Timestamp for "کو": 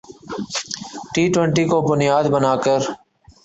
1.71-1.77